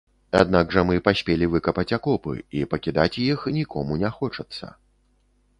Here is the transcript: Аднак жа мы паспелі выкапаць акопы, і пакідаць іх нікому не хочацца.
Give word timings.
Аднак 0.37 0.71
жа 0.75 0.83
мы 0.89 0.95
паспелі 1.07 1.49
выкапаць 1.55 1.93
акопы, 1.99 2.33
і 2.61 2.63
пакідаць 2.71 3.19
іх 3.27 3.47
нікому 3.59 4.01
не 4.07 4.15
хочацца. 4.17 4.65